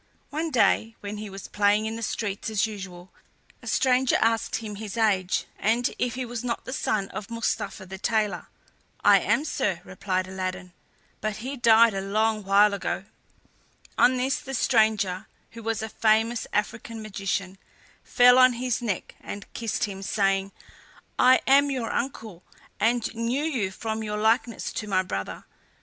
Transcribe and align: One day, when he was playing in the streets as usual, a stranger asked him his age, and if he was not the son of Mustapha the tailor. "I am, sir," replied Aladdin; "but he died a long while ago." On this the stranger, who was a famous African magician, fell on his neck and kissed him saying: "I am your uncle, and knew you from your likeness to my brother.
One 0.31 0.49
day, 0.49 0.95
when 1.01 1.17
he 1.17 1.29
was 1.29 1.47
playing 1.47 1.85
in 1.85 1.95
the 1.95 2.01
streets 2.01 2.49
as 2.49 2.65
usual, 2.65 3.11
a 3.61 3.67
stranger 3.67 4.17
asked 4.19 4.55
him 4.55 4.77
his 4.77 4.97
age, 4.97 5.45
and 5.59 5.91
if 5.99 6.15
he 6.15 6.25
was 6.25 6.43
not 6.43 6.65
the 6.65 6.73
son 6.73 7.07
of 7.09 7.29
Mustapha 7.29 7.85
the 7.85 7.99
tailor. 7.99 8.47
"I 9.03 9.19
am, 9.19 9.45
sir," 9.45 9.79
replied 9.83 10.27
Aladdin; 10.27 10.73
"but 11.21 11.35
he 11.35 11.55
died 11.55 11.93
a 11.93 12.01
long 12.01 12.43
while 12.43 12.73
ago." 12.73 13.05
On 13.95 14.17
this 14.17 14.39
the 14.39 14.55
stranger, 14.55 15.27
who 15.51 15.61
was 15.61 15.83
a 15.83 15.89
famous 15.89 16.47
African 16.51 17.03
magician, 17.03 17.59
fell 18.03 18.39
on 18.39 18.53
his 18.53 18.81
neck 18.81 19.13
and 19.21 19.45
kissed 19.53 19.83
him 19.83 20.01
saying: 20.01 20.51
"I 21.19 21.41
am 21.45 21.69
your 21.69 21.91
uncle, 21.93 22.41
and 22.79 23.13
knew 23.13 23.43
you 23.43 23.69
from 23.69 24.01
your 24.01 24.17
likeness 24.17 24.73
to 24.73 24.87
my 24.87 25.03
brother. 25.03 25.43